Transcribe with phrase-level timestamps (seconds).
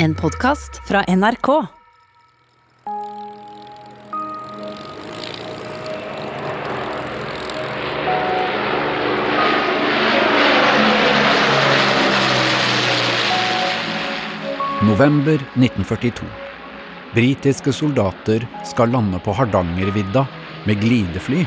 [0.00, 1.48] En podkast fra NRK.
[14.82, 16.26] November 1942.
[17.14, 20.26] Britiske soldater skal lande på Hardangervidda
[20.64, 21.42] med glidefly.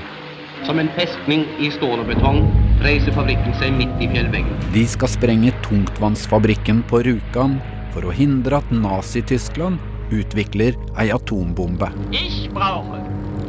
[0.68, 2.44] Som en festning i stål og betong
[2.84, 4.66] reiser fabrikken seg midt i fjellveggen.
[4.76, 7.62] De skal sprenge tungtvannsfabrikken på Rjukan
[7.94, 9.80] for å hindre at Nazi-Tyskland
[10.12, 11.92] utvikler ei atombombe.
[12.12, 13.00] Ich brauche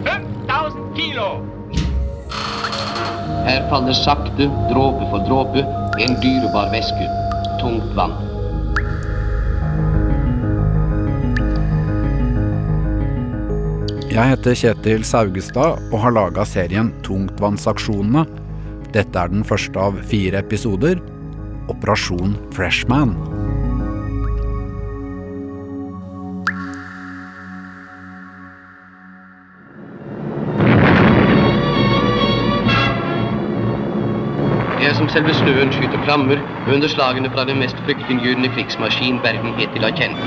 [0.05, 1.31] 5000 Kilo.
[3.47, 5.65] Her faller sakte, dråpe for dråpe,
[6.03, 7.09] en dyrebar væske.
[7.63, 8.15] Tungt vann.
[14.13, 18.27] Jeg heter Kjetil Saugestad og har laga serien Tungtvannsaksjonene.
[18.93, 21.01] Dette er den første av fire episoder.
[21.73, 23.17] Operasjon Freshman.
[35.13, 36.41] Selve snøen skyter flammer
[36.73, 40.19] under slagene fra den mest fryktinngytende krigsmaskin verden hittil har kjent.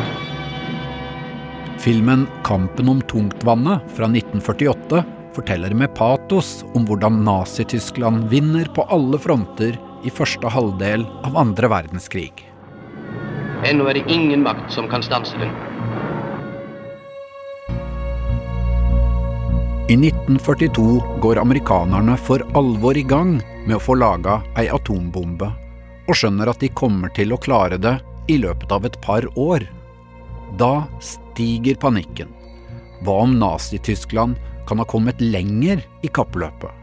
[1.81, 5.03] Filmen 'Kampen om tungtvannet' fra 1948
[5.35, 11.69] forteller med patos om hvordan Nazi-Tyskland vinner på alle fronter i første halvdel av andre
[11.69, 12.31] verdenskrig.
[13.65, 15.51] Ennå er det ingen makt som kan stanse den.
[19.85, 23.35] I 1942 går amerikanerne for alvor i gang
[23.67, 25.45] med å få laga ei atombombe,
[26.09, 27.93] og skjønner at de kommer til å klare det
[28.33, 29.67] i løpet av et par år.
[30.57, 32.31] Da stiger panikken.
[33.05, 36.73] Hva om Nazi-Tyskland kan ha kommet lenger i kappløpet?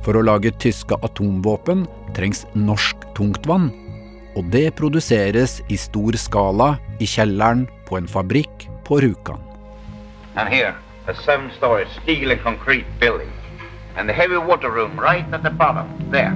[0.00, 1.84] For å lage tyske atomvåpen
[2.16, 3.68] trengs norsk tungtvann,
[4.32, 9.44] og det produseres i stor skala i kjelleren på en fabrikk på Rjukan.
[11.06, 13.30] A seven-story steel and concrete building.
[13.96, 16.32] And the heavy water room right at the bottom, there.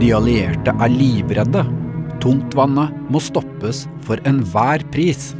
[0.00, 1.62] De allierte er livredde.
[2.18, 5.30] Tungtvannet må stoppes for enhver pris.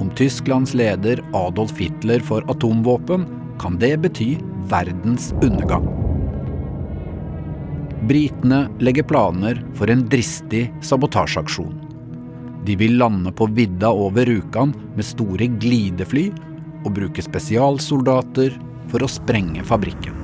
[0.00, 3.28] Om Tysklands leder Adolf Hitler får atomvåpen,
[3.60, 4.38] kan det bety
[4.72, 5.90] verdens undergang.
[8.08, 11.83] Britene legger planer for en dristig sabotasjeaksjon.
[12.64, 16.30] De vil lande på vidda over Rjukan med store glidefly
[16.84, 18.54] og bruke spesialsoldater
[18.92, 20.16] for å sprenge fabrikken.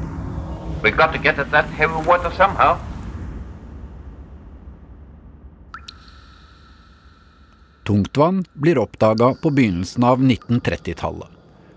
[7.84, 11.28] Tungtvann blir oppdaga på begynnelsen av 1930-tallet.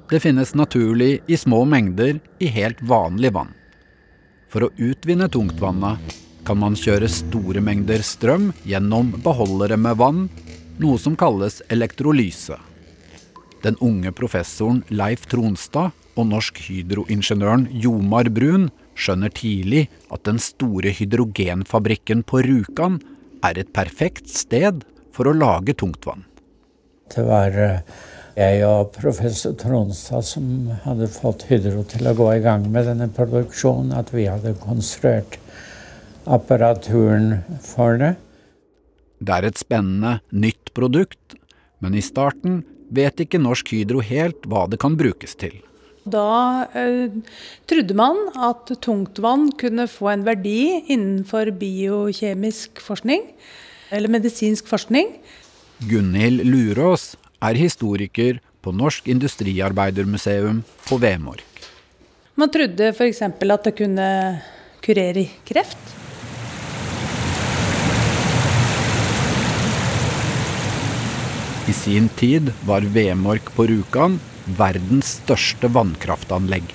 [0.09, 3.51] Det finnes naturlig i små mengder i helt vanlig vann.
[4.53, 10.27] For å utvinne tungtvannet kan man kjøre store mengder strøm gjennom beholdere med vann,
[10.81, 12.57] noe som kalles elektrolyse.
[13.63, 18.69] Den unge professoren Leif Tronstad og Norsk Hydro-ingeniøren Jomar Brun
[18.99, 22.99] skjønner tidlig at den store hydrogenfabrikken på Rjukan
[23.43, 26.25] er et perfekt sted for å lage tungtvann.
[27.13, 27.79] Det var eh,
[28.37, 30.45] jeg og professor Tronstad som
[30.85, 33.93] hadde fått Hydro til å gå i gang med denne produksjonen.
[33.93, 35.37] At vi hadde konstruert
[36.25, 38.15] apparaturen for det.
[39.23, 41.37] Det er et spennende, nytt produkt,
[41.83, 42.61] men i starten
[42.93, 45.55] vet ikke Norsk Hydro helt hva det kan brukes til.
[46.03, 47.13] Da eh,
[47.69, 53.23] trodde man at tungtvann kunne få en verdi innenfor biokjemisk forskning,
[53.93, 55.15] eller medisinsk forskning.
[55.87, 57.13] Gunhild Lurås
[57.43, 61.67] er historiker på Norsk Industriarbeidermuseum på Vemork.
[62.35, 63.21] Man trodde f.eks.
[63.21, 64.07] at det kunne
[64.83, 65.79] kurere kreft.
[71.63, 74.17] I sin tid var Vemork på Rjukan
[74.57, 76.65] verdens største vannkraftanlegg.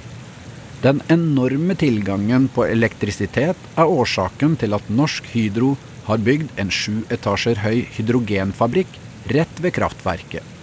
[0.81, 5.75] Den enorme tilgangen på elektrisitet er årsaken til at Norsk Hydro
[6.07, 8.97] har bygd en sju etasjer høy hydrogenfabrikk
[9.35, 10.57] rett ved kraftverket.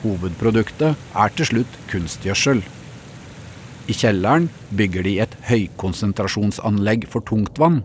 [0.00, 2.64] Hovedproduktet er til slutt kunstgjødsel.
[3.88, 4.48] I kjelleren
[4.80, 7.82] bygger de et høykonsentrasjonsanlegg for tungtvann.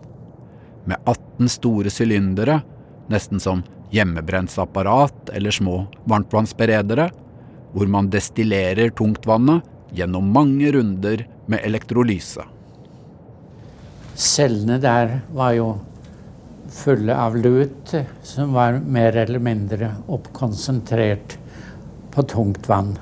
[0.88, 2.62] Med 18 store sylindere,
[3.12, 7.08] nesten som hjemmebrensapparat eller små varmtvannsberedere,
[7.74, 9.62] hvor man destillerer tungtvannet
[9.94, 12.42] gjennom mange runder med elektrolyse.
[14.14, 15.68] Cellene der var jo
[16.74, 21.36] fulle av lut, som var mer eller mindre oppkonsentrert
[22.14, 22.94] på tungt vann.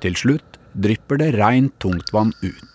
[0.00, 2.66] Til slutt drypper det rent tungtvann ut.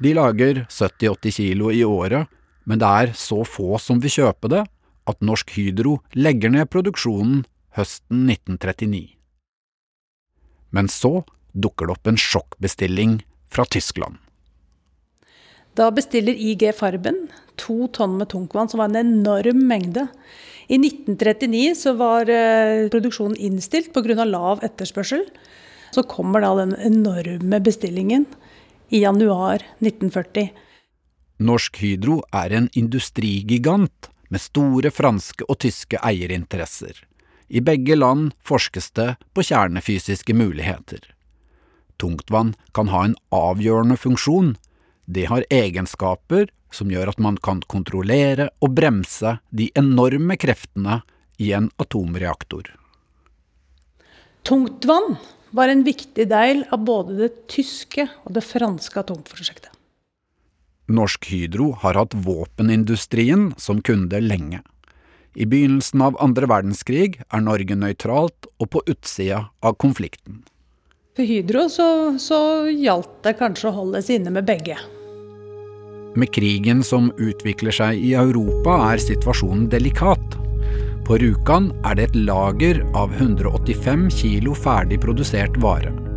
[0.00, 2.24] De lager 70-80 kilo i året,
[2.70, 4.62] men det er så få som vil kjøpe det
[5.10, 7.42] at Norsk Hydro legger ned produksjonen
[7.74, 9.16] høsten 1939.
[10.70, 13.20] Men så dukker det opp en sjokkbestilling
[13.50, 14.20] fra Tyskland.
[15.78, 17.24] Da bestiller IG Farben
[17.60, 20.06] to tonn med tungtvann, som var en enorm mengde.
[20.70, 24.24] I 1939 så var eh, produksjonen innstilt pga.
[24.24, 25.26] lav etterspørsel.
[25.90, 28.26] Så kommer da den enorme bestillingen
[28.90, 30.50] i januar 1940.
[31.40, 36.92] Norsk Hydro er en industrigigant med store franske og tyske eierinteresser.
[37.48, 41.00] I begge land forskes det på kjernefysiske muligheter.
[41.98, 44.54] Tungtvann kan ha en avgjørende funksjon.
[45.08, 51.00] Det har egenskaper som gjør at man kan kontrollere og bremse de enorme kreftene
[51.40, 52.68] i en atomreaktor.
[54.46, 55.16] Tungtvann
[55.56, 59.72] var en viktig del av både det tyske og det franske atomprosjektet.
[60.90, 64.60] Norsk Hydro har hatt våpenindustrien som kunde lenge.
[65.34, 70.42] I begynnelsen av andre verdenskrig er Norge nøytralt og på utsida av konflikten.
[71.14, 71.86] For Hydro så,
[72.18, 72.40] så
[72.70, 74.78] gjaldt det kanskje å holde seg inne med begge.
[76.18, 80.38] Med krigen som utvikler seg i Europa er situasjonen delikat.
[81.06, 86.09] På Rjukan er det et lager av 185 kilo ferdig produsert vare.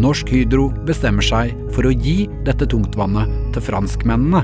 [0.00, 4.40] Norsk Hydro bestemmer seg for å gi dette tungtvannet til franskmennene.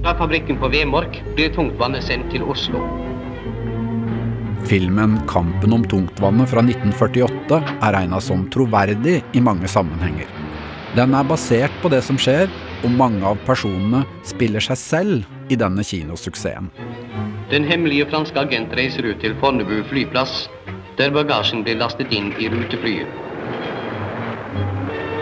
[0.00, 2.82] Fra fabrikken på Vemork blir tungtvannet sendt til Oslo.
[4.66, 10.26] Filmen 'Kampen om tungtvannet' fra 1948 er regna som troverdig i mange sammenhenger.
[10.96, 12.50] Den er basert på det som skjer,
[12.82, 16.70] og mange av personene spiller seg selv i denne kinosuksessen.
[17.50, 20.48] Den hemmelige franske agent reiser ut til Fornebu flyplass,
[20.98, 23.29] der bagasjen blir lastet inn i ruteflyet.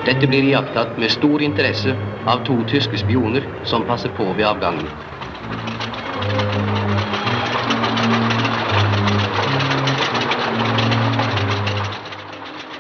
[0.09, 1.93] Dette blir iakttatt med stor interesse
[2.25, 4.87] av to tyske spioner som passer på ved avgangen.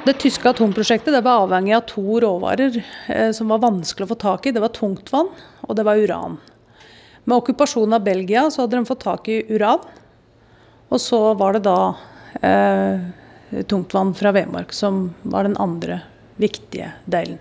[0.08, 2.80] Det tyske atomprosjektet det var avhengig av to råvarer
[3.12, 4.56] eh, som var vanskelig å få tak i.
[4.56, 5.28] Det var tungtvann,
[5.68, 6.40] og det var uran.
[7.28, 9.84] Med okkupasjonen av Belgia så hadde de fått tak i uran.
[10.88, 11.80] Og så var det da
[12.40, 13.10] eh,
[13.68, 16.06] tungtvann fra Vemork som var den andre
[16.38, 17.38] viktige delen.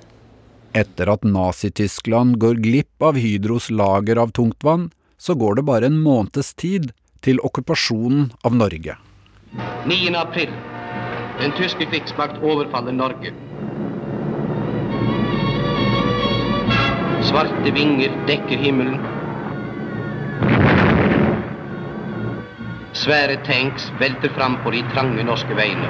[0.78, 6.02] Etter at Nazi-Tyskland går glipp av Hydros lager av tungtvann, så går det bare en
[6.04, 6.92] måneds tid
[7.26, 8.98] til okkupasjonen av Norge.
[9.88, 10.14] 9.
[10.20, 10.52] april.
[11.40, 13.34] Den tyske krigsmakt overfaller Norge.
[17.28, 19.02] Svarte vinger dekker himmelen.
[22.98, 25.90] Svære tanks velter fram på de trange norske veiene.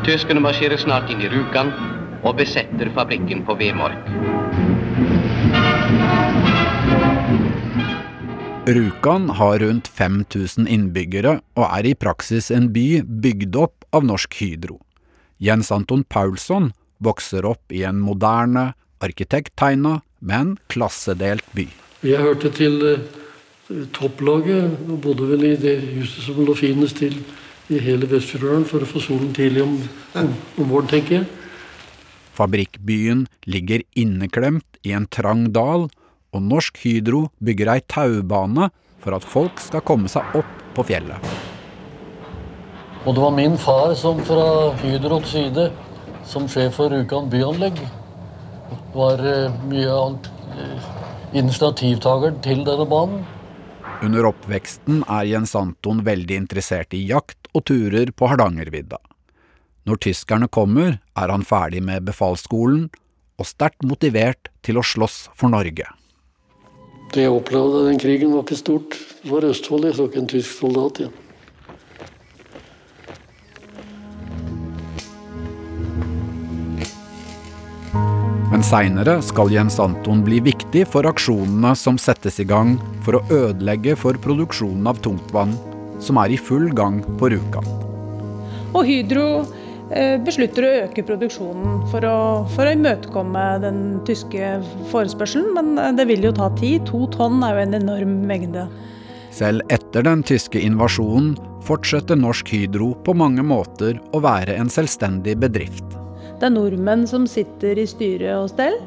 [0.00, 1.70] Tyskerne marsjerer snart inn i Rjukan
[2.24, 4.06] og besetter fabrikken på Vemork.
[8.70, 14.38] Rjukan har rundt 5000 innbyggere og er i praksis en by bygd opp av Norsk
[14.40, 14.78] Hydro.
[15.36, 16.70] Jens Anton Paulsson
[17.04, 18.70] vokser opp i en moderne,
[19.04, 21.66] arkitekttegna, men klassedelt by.
[22.04, 23.04] Jeg hørte til eh,
[23.96, 27.20] topplaget og bodde vel i det huset som lå finest til
[27.70, 29.76] i hele Vestfjorden for å få solen tidlig om,
[30.18, 31.28] om, om våren, tenker jeg.
[32.36, 35.88] Fabrikkbyen ligger inneklemt i en trang dal,
[36.30, 38.70] og Norsk Hydro bygger ei taubane
[39.02, 41.30] for at folk skal komme seg opp på fjellet.
[43.06, 45.70] Og det var min far som fra Hydros side,
[46.28, 47.80] som sjef for Rjukan byanlegg,
[48.94, 50.18] var eh, mye av
[50.52, 50.88] eh,
[51.40, 53.22] initiativtaker til denne banen.
[54.00, 58.96] Under oppveksten er Jens Anton veldig interessert i jakt og turer på Hardangervidda.
[59.84, 62.86] Når tyskerne kommer, er han ferdig med befalsskolen
[63.36, 65.84] og sterkt motivert til å slåss for Norge.
[67.12, 68.96] Det jeg opplevde den krigen, var ikke stort.
[69.20, 69.88] Det var Østfold.
[69.88, 71.16] Jeg så ikke en tysk soldat igjen.
[78.50, 82.74] Men seinere skal Jens Anton bli viktig for aksjonene som settes i gang
[83.06, 85.52] for å ødelegge for produksjonen av tungtvann,
[86.02, 87.68] som er i full gang på Rjukan.
[88.74, 89.26] Og Hydro
[89.94, 92.16] eh, beslutter å øke produksjonen for å,
[92.56, 94.56] for å imøtekomme den tyske
[94.90, 96.82] forespørselen, men eh, det vil jo ta tid.
[96.90, 98.66] To tonn er jo en enorm mengde.
[99.30, 105.38] Selv etter den tyske invasjonen fortsetter Norsk Hydro på mange måter å være en selvstendig
[105.38, 105.89] bedrift.
[106.40, 108.78] Det er nordmenn som sitter i styre og stell.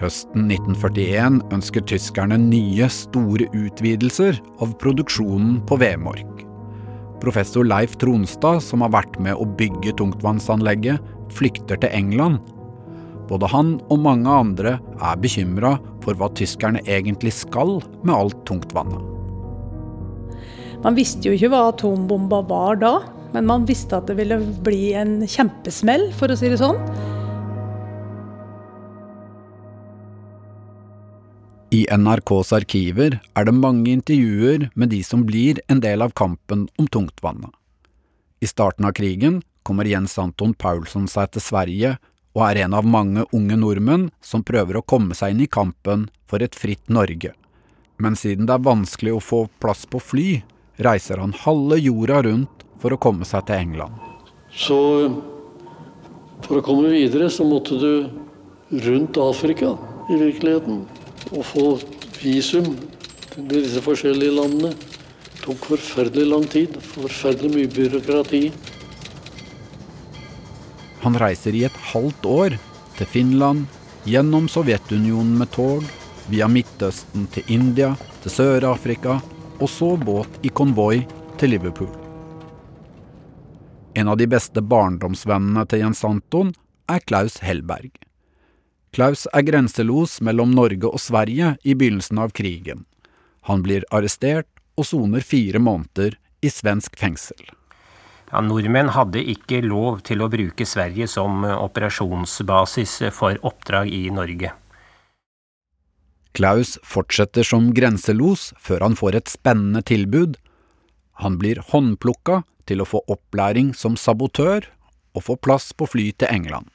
[0.00, 6.46] Høsten 1941 ønsker tyskerne nye, store utvidelser av produksjonen på Vemork.
[7.20, 11.04] Professor Leif Tronstad, som har vært med å bygge tungtvannsanlegget,
[11.36, 12.40] flykter til England.
[13.28, 19.10] Både han og mange andre er bekymra for hva tyskerne egentlig skal med alt tungtvannet.
[20.84, 22.94] Man visste jo ikke hva atombomba var da,
[23.34, 26.78] men man visste at det ville bli en kjempesmell, for å si det sånn.
[31.74, 36.68] I NRKs arkiver er det mange intervjuer med de som blir en del av kampen
[36.78, 37.50] om tungtvannet.
[38.38, 41.96] I starten av krigen kommer Jens Anton Paulsson seg til Sverige
[42.36, 46.06] og er en av mange unge nordmenn som prøver å komme seg inn i kampen
[46.30, 47.32] for et fritt Norge.
[47.98, 50.28] Men siden det er vanskelig å få plass på fly,
[50.78, 53.96] reiser han halve jorda rundt for å komme seg til England.
[54.52, 54.76] Så
[56.44, 58.10] for å komme videre så måtte du
[58.84, 59.72] rundt Afrika
[60.12, 60.82] i virkeligheten
[61.32, 61.64] og få
[62.20, 62.74] visum
[63.32, 64.74] til disse forskjellige landene.
[64.74, 66.76] Det tok forferdelig lang tid.
[66.92, 68.42] Forferdelig mye byråkrati.
[71.04, 72.60] Han reiser i et halvt år
[72.98, 73.64] til Finland,
[74.08, 75.84] gjennom Sovjetunionen med tog,
[76.28, 77.92] via Midtøsten til India,
[78.24, 79.18] til Sør-Afrika,
[79.60, 81.04] og så båt i konvoi
[81.40, 82.03] til Liverpool.
[83.94, 86.50] En av de beste barndomsvennene til Jens Anton
[86.90, 87.92] er Klaus Hellberg.
[88.94, 92.84] Klaus er grenselos mellom Norge og Sverige i begynnelsen av krigen.
[93.46, 97.38] Han blir arrestert og soner fire måneder i svensk fengsel.
[98.32, 104.50] Ja, nordmenn hadde ikke lov til å bruke Sverige som operasjonsbasis for oppdrag i Norge.
[106.34, 110.34] Klaus fortsetter som grenselos før han får et spennende tilbud.
[111.22, 114.70] Han blir håndplukka til å få opplæring som sabotør
[115.14, 116.68] og få plass på fly til England.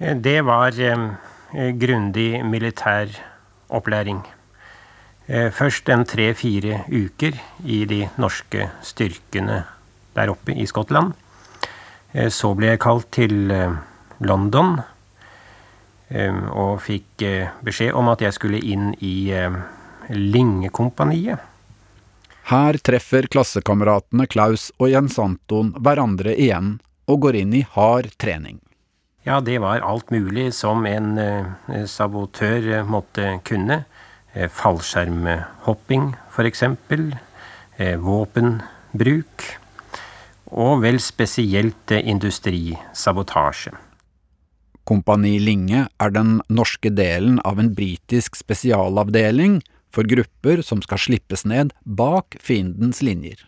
[0.00, 3.12] Det var eh, grundig militær
[3.68, 4.22] opplæring.
[5.30, 9.60] Eh, først en tre-fire uker i de norske styrkene
[10.16, 11.12] der oppe i Skottland.
[12.12, 13.76] Eh, så ble jeg kalt til eh,
[14.20, 14.80] London
[16.10, 17.22] og fikk
[17.62, 19.30] beskjed om at jeg skulle inn i
[20.10, 21.38] Lingekompaniet.
[22.50, 26.78] Her treffer klassekameratene Klaus og Jens Anton hverandre igjen
[27.10, 28.58] og går inn i hard trening.
[29.22, 31.14] Ja, det var alt mulig som en
[31.86, 33.84] sabotør måtte kunne.
[34.32, 39.46] Eh, fallskjermhopping f.eks., eh, våpenbruk,
[40.54, 43.74] og vel spesielt eh, industrisabotasje.
[44.86, 49.58] Kompani Linge er den norske delen av en britisk spesialavdeling
[49.94, 53.42] for grupper som skal slippes ned bak fiendens linjer.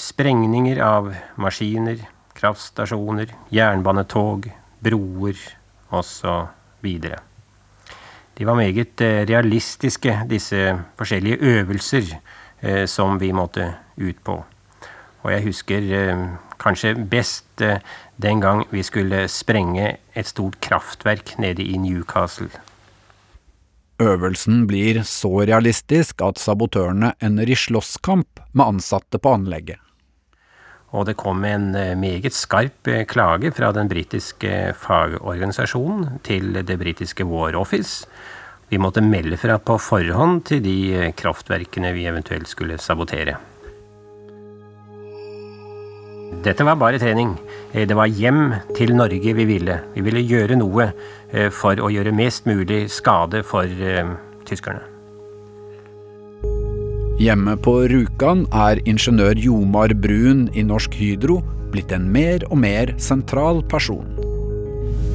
[0.00, 2.00] Sprengninger av maskiner,
[2.38, 4.48] kraftstasjoner, jernbanetog,
[4.80, 5.36] broer
[5.90, 6.88] osv.
[8.38, 12.12] De var meget eh, realistiske, disse forskjellige øvelser
[12.62, 14.36] eh, som vi måtte ut på.
[15.22, 16.22] Og jeg husker eh,
[16.58, 17.64] kanskje best
[18.22, 22.50] den gang vi skulle sprenge et stort kraftverk nede i Newcastle.
[23.98, 29.78] Øvelsen blir så realistisk at sabotørene ender i slåsskamp med ansatte på anlegget.
[30.94, 37.58] Og det kom en meget skarp klage fra den britiske fagorganisasjonen til det britiske War
[37.60, 38.06] Office,
[38.68, 43.38] vi måtte melde fra på forhånd til de eh, kraftverkene vi eventuelt skulle sabotere.
[46.44, 47.34] Dette var bare trening.
[47.72, 49.80] Eh, det var hjem til Norge vi ville.
[49.94, 50.90] Vi ville gjøre noe
[51.32, 53.66] eh, for å gjøre mest mulig skade for
[54.48, 54.84] tyskerne.
[57.18, 61.40] Hjemme på Rjukan er ingeniør Jomar Brun i Norsk Hydro
[61.72, 64.06] blitt en mer og mer sentral person.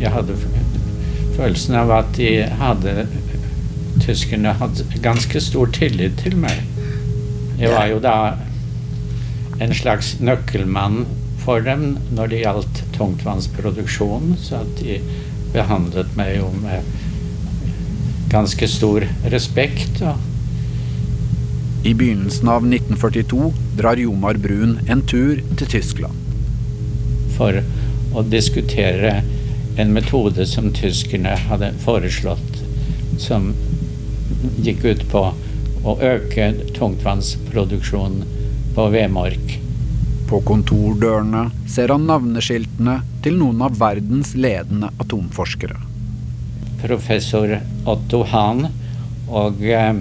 [0.02, 0.36] Jeg hadde
[1.38, 3.08] følelsen av at de hadde
[4.04, 6.60] tyskerne hadde ganske stor tillit til meg.
[7.60, 8.16] Jeg var jo da
[9.62, 11.04] en slags nøkkelmann
[11.44, 15.00] for dem når det gjaldt tungtvannsproduksjon, så at de
[15.54, 16.88] behandlet meg jo med
[18.34, 20.02] ganske stor respekt.
[21.84, 26.16] I begynnelsen av 1942 drar Jomar Brun en tur til Tyskland.
[27.36, 27.60] For
[28.14, 29.20] å diskutere
[29.82, 32.62] en metode som tyskerne hadde foreslått,
[33.22, 33.52] som
[34.64, 35.26] gikk ut på
[35.84, 38.43] å øke tungtvannsproduksjonen
[38.74, 39.58] på Vemork.
[40.30, 45.78] På kontordørene ser han navneskiltene til noen av verdens ledende atomforskere.
[46.82, 48.66] Professor Otto Hahn
[49.30, 49.94] og eh,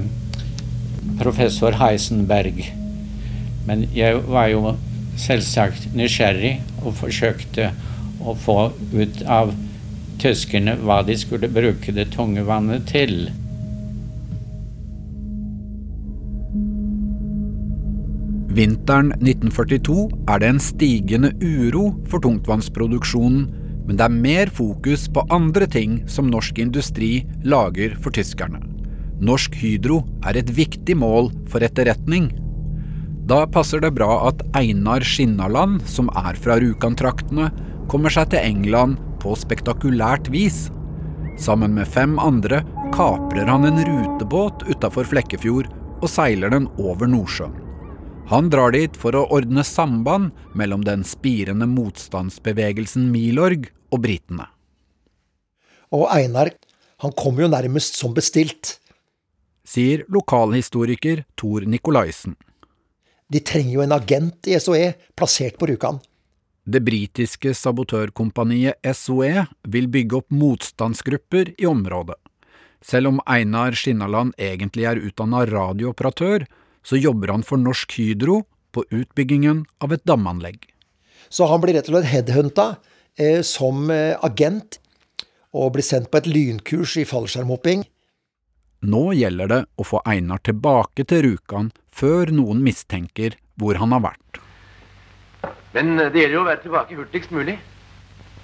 [1.21, 2.65] professor Heisenberg.
[3.69, 4.75] Men jeg var jo
[5.21, 7.71] selvsagt nysgjerrig og forsøkte
[8.23, 8.59] å få
[8.95, 9.53] ut av
[10.23, 13.29] tyskerne hva de skulle bruke det tunge vannet til.
[18.53, 23.47] Vinteren 1942 er det en stigende uro for tungtvannsproduksjonen
[23.87, 28.61] Men det er mer fokus på andre ting som norsk industri lager for tyskerne.
[29.23, 32.29] Norsk Hydro er et viktig mål for etterretning.
[33.27, 37.49] Da passer det bra at Einar Skinnaland, som er fra Rjukan-traktene,
[37.91, 40.69] kommer seg til England på spektakulært vis.
[41.41, 42.63] Sammen med fem andre
[42.95, 47.62] kaprer han en rutebåt utafor Flekkefjord og seiler den over Nordsjøen.
[48.31, 54.47] Han drar dit for å ordne samband mellom den spirende motstandsbevegelsen Milorg og britene.
[55.93, 56.53] Og Einar,
[57.03, 58.79] han kom jo nærmest som bestilt.
[59.67, 62.37] Sier lokalhistoriker Tor Nikolaisen.
[63.33, 66.01] De trenger jo en agent i SOE plassert på Rjukan.
[66.63, 72.19] Det britiske sabotørkompaniet SOE vil bygge opp motstandsgrupper i området.
[72.83, 76.47] Selv om Einar Skinnaland egentlig er utdanna radiooperatør,
[76.83, 80.67] så jobber han for Norsk Hydro på utbyggingen av et damanlegg.
[81.29, 82.67] Så han blir rett og slett headhunta
[83.17, 84.79] eh, som eh, agent,
[85.53, 87.85] og blir sendt på et lynkurs i fallskjermhopping.
[88.89, 94.03] Nå gjelder det å få Einar tilbake til Rjukan før noen mistenker hvor han har
[94.09, 94.41] vært.
[95.77, 97.59] Men det gjelder jo å være tilbake hurtigst mulig.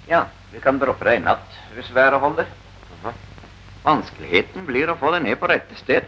[0.09, 2.47] Ja, vi kan droppe deg i natt hvis været holder.
[3.83, 6.07] Vanskeligheten blir å få deg ned på rette sted.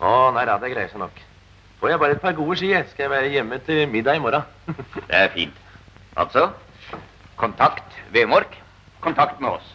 [0.00, 1.16] Å, nei da, det greier seg nok.
[1.80, 4.42] Får jeg bare et par gode ski, skal jeg være hjemme til middag i morgen.
[5.08, 5.54] det er fint.
[6.20, 6.50] Altså,
[7.40, 8.58] kontakt Vemork.
[9.00, 9.70] Kontakt med oss.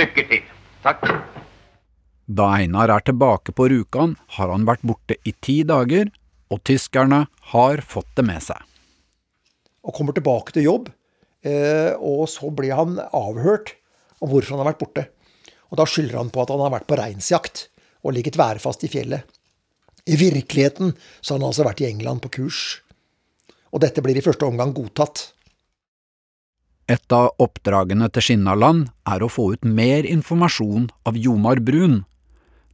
[0.00, 0.46] Lykke til.
[0.80, 1.04] Takk.
[2.26, 6.08] Da Einar er tilbake på Rjukan, har han vært borte i ti dager,
[6.48, 8.56] og tyskerne har fått det med seg.
[9.84, 10.88] Og kommer tilbake til jobb,
[11.44, 13.76] eh, og så blir han avhørt
[14.24, 15.08] om hvorfor han har vært borte.
[15.68, 17.66] Og da skylder han på at han har vært på reinsjakt
[18.00, 19.35] og ligget værfast i fjellet.
[20.06, 22.60] I virkeligheten så har han altså vært i England på kurs.
[23.74, 25.32] Og dette blir i første omgang godtatt.
[26.86, 32.04] Et av oppdragene til Skinnaland er å få ut mer informasjon av Jomar Brun.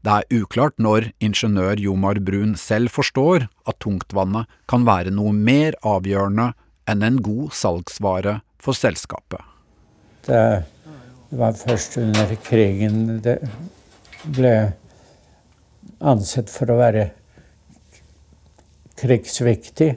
[0.04, 5.78] Det er uklart når ingeniør Jomar Brun selv forstår at tungtvannet kan være noe mer
[5.86, 6.50] avgjørende
[6.90, 9.40] enn en god salgsvare for selskapet.
[10.26, 10.44] Det
[11.40, 13.38] var først under krigen det
[14.36, 14.54] ble
[16.02, 17.08] ansett for å være
[18.98, 19.94] krigsviktig.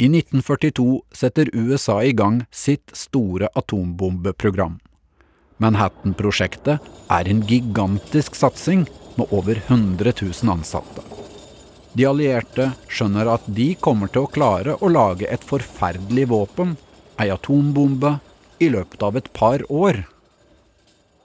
[0.00, 4.78] I 1942 setter USA i gang sitt store atombombeprogram.
[5.60, 8.86] Manhattan-prosjektet er en gigantisk satsing
[9.18, 11.04] med over 100 000 ansatte.
[11.92, 16.76] De allierte skjønner at de kommer til å klare å lage et forferdelig våpen,
[17.20, 18.16] ei atombombe,
[18.60, 20.04] i løpet av et par år.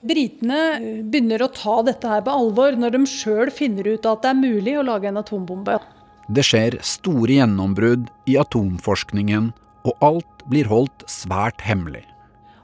[0.06, 4.32] Britene begynner å ta dette her på alvor når de sjøl finner ut at det
[4.32, 5.78] er mulig å lage en atombombe.
[6.26, 9.52] Det skjer store gjennombrudd i atomforskningen,
[9.86, 12.02] og alt blir holdt svært hemmelig.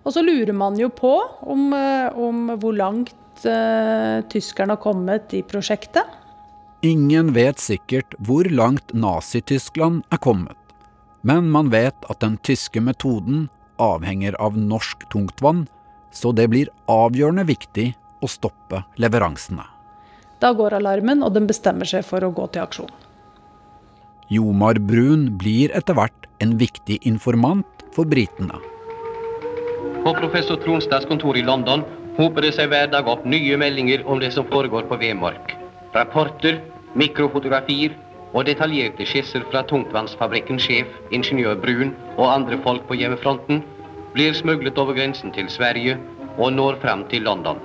[0.03, 1.13] Og så lurer man jo på
[1.47, 3.15] om, eh, om hvor langt
[3.47, 6.07] uh, tyskerne har kommet i prosjektet.
[6.83, 10.59] Ingen vet sikkert hvor langt Nazi-Tyskland er kommet,
[11.23, 13.47] men man vet at den tyske metoden
[13.79, 15.69] avhenger av norsk tungtvann,
[16.11, 19.65] så det blir avgjørende viktig å stoppe leveransene.
[20.43, 22.91] Da går alarmen, og den bestemmer seg for å gå til aksjon.
[24.33, 28.57] Jomar Brun blir etter hvert en viktig informant for britene.
[30.05, 31.83] På professor Tronstads kontor i London
[32.17, 35.53] hoper det seg hver dag opp nye meldinger om det som foregår på Vemork.
[35.93, 36.63] Rapporter,
[36.97, 37.93] mikrofotografier
[38.33, 43.61] og detaljerte skisser fra tungtvannsfabrikkens sjef, ingeniør Brun og andre folk på hjemmefronten
[44.17, 45.99] blir smuglet over grensen til Sverige
[46.39, 47.61] og når fram til London.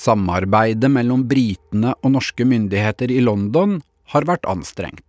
[0.00, 3.80] Samarbeidet mellom britene og norske myndigheter i London
[4.14, 5.04] har vært anstrengt.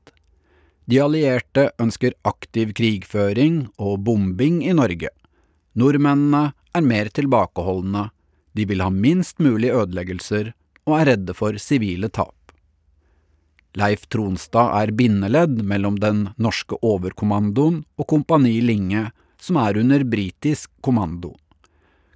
[0.90, 5.14] De allierte ønsker aktiv krigføring og bombing i Norge.
[5.80, 8.10] Nordmennene er mer tilbakeholdne,
[8.52, 10.52] de vil ha minst mulig ødeleggelser
[10.90, 12.36] og er redde for sivile tap.
[13.80, 19.08] Leif Tronstad er bindeledd mellom den norske overkommandoen og Kompani Linge,
[19.40, 21.38] som er under britisk kommando.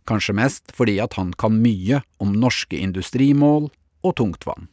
[0.05, 3.69] Kanskje mest fordi at han kan mye om norske industrimål
[4.05, 4.67] og tungtvann.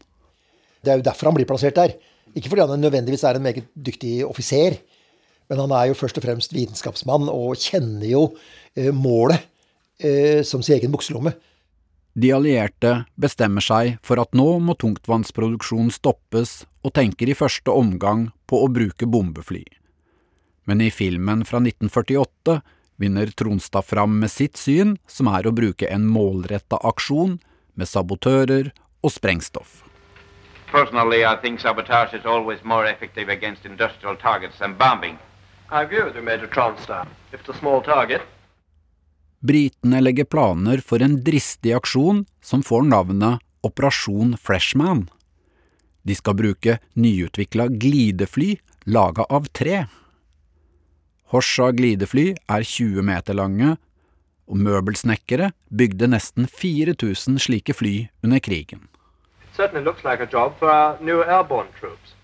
[0.82, 1.94] Det er jo derfor han blir plassert der.
[2.36, 4.78] Ikke fordi han nødvendigvis er en meget dyktig offiser,
[5.48, 8.22] men han er jo først og fremst vitenskapsmann og kjenner jo
[8.76, 9.42] eh, målet
[10.00, 11.34] eh, som sin egen bukselomme.
[12.12, 18.26] De allierte bestemmer seg for at nå må tungtvannsproduksjonen stoppes, og tenker i første omgang
[18.50, 19.62] på å bruke bombefly.
[20.66, 22.58] Men i filmen fra 1948
[23.02, 27.40] vinner Tronstad fram med sitt syn, som er å bruke en målretta aksjon
[27.74, 28.70] med sabotører
[29.02, 29.82] og sprengstoff.
[30.70, 35.18] Personally, I think sabotage is always more effective against industrial targets than bombing,
[35.72, 37.06] I agree with you, Major Tronstad.
[37.32, 38.20] If it's a small target,
[39.42, 45.08] Britene legger planer for en dristig aksjon som får navnet Operasjon Freshman.
[46.02, 48.52] De skal bruke nyutvikla glidefly
[48.84, 49.86] laga av tre.
[51.32, 53.76] Horsa glidefly er 20 meter lange,
[54.48, 58.88] og møbelsnekkere bygde nesten 4000 slike fly under krigen.
[59.52, 62.14] it certainly looks like a job for our new airborne troops.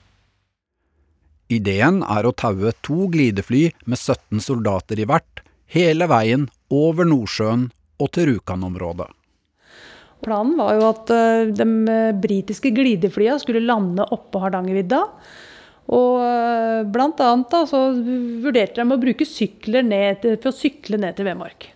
[1.48, 5.42] Ideen er å taue to glidefly med 17 soldater i hvert,
[5.72, 7.68] hele veien over Nordsjøen
[7.98, 9.08] og til Rjukan-området.
[10.24, 11.66] Planen var jo at eh, de
[12.20, 15.04] britiske glideflya skulle lande oppå Hardangervidda.
[15.88, 17.80] Og eh, blant annet da, så
[18.44, 21.70] vurderte de å bruke sykler ned til, for å sykle ned til Vemork.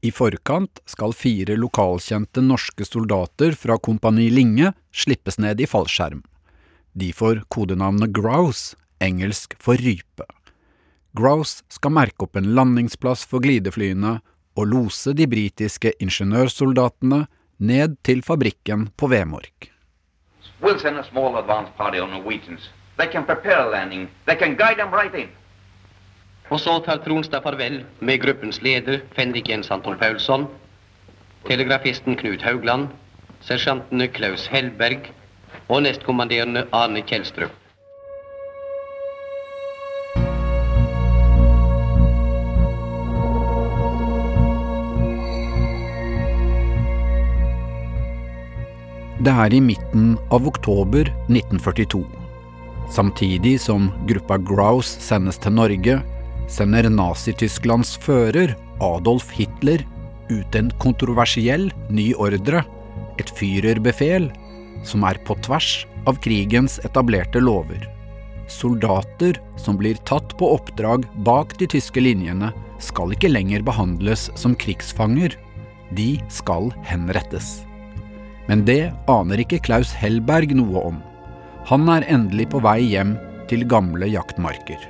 [0.00, 6.22] I forkant skal fire lokalkjente norske soldater fra Kompani Linge slippes ned i fallskjerm.
[6.96, 10.24] De får kodenavnet Grouse, engelsk for rype.
[11.12, 14.16] Grouse skal merke opp en landingsplass for glideflyene
[14.56, 17.26] og lose de britiske ingeniørsoldatene
[17.60, 19.68] ned til fabrikken på Vemork.
[20.60, 22.70] We'll send a small advance party on Norwegians.
[23.00, 24.08] They can prepare landing.
[24.26, 25.28] They can guide them right in.
[26.50, 30.44] Og så tar Tronstad farvel med gruppens leder Fenrik Jens Anton Paulsson,
[31.48, 32.88] telegrafisten Knut Haugland,
[33.40, 35.08] sersjantene Klaus Hellberg
[35.68, 37.56] og nestkommanderende Arne Kjelstrup.
[49.24, 52.19] Det er i midten av oktober 1942.
[52.90, 56.00] Samtidig som gruppa Grouse sendes til Norge,
[56.50, 59.84] sender Nazi-Tysklands fører, Adolf Hitler,
[60.30, 62.64] ut en kontroversiell ny ordre,
[63.20, 64.30] et Führerbefehl,
[64.86, 67.84] som er på tvers av krigens etablerte lover.
[68.50, 72.50] Soldater som blir tatt på oppdrag bak de tyske linjene,
[72.82, 75.36] skal ikke lenger behandles som krigsfanger.
[75.94, 77.60] De skal henrettes.
[78.48, 80.98] Men det aner ikke Klaus Hellberg noe om.
[81.68, 83.16] Han er endelig på vei hjem
[83.50, 84.80] til gamle jaktmarker.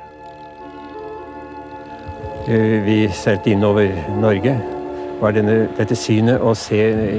[2.87, 4.55] Vi seilte innover Norge.
[5.21, 6.79] Var denne, dette synet å se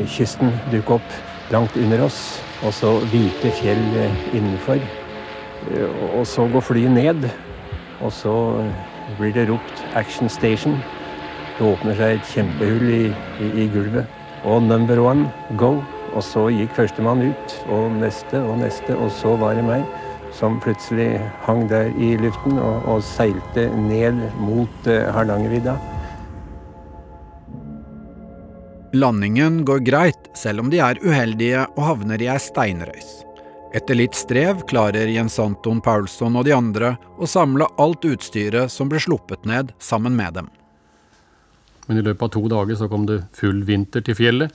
[0.10, 1.20] kysten dukke opp
[1.54, 4.82] langt under oss, og så hvite fjell eh, innenfor.
[4.82, 7.30] Eh, Og så går flyet ned,
[8.02, 8.34] og så
[9.20, 10.82] blir det ropt 'action station'.
[11.60, 13.06] Det åpner seg et kjempehull i,
[13.44, 14.06] i, i gulvet.
[14.44, 15.84] Og 'number one, go'.
[16.12, 19.86] Og så gikk førstemann ut, og neste og neste, og så var det meg.
[20.36, 25.76] Som plutselig hang der i luften og, og seilte ned mot eh, Hardangervidda.
[28.96, 33.12] Landingen går greit, selv om de er uheldige og havner i ei steinrøys.
[33.72, 38.92] Etter litt strev klarer Jens Anton Paulsson og de andre å samle alt utstyret som
[38.92, 40.50] ble sluppet ned, sammen med dem.
[41.88, 44.52] Men i løpet av to dager så kom det full vinter til fjellet.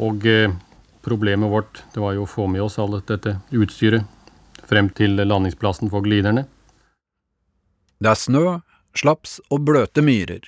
[0.00, 0.52] Og eh,
[1.04, 4.06] problemet vårt det var jo å få med oss alt dette utstyret
[4.70, 6.46] frem til landingsplassen for gliderne.
[8.00, 8.44] Det er snø,
[8.96, 10.40] slaps og bløte myrer.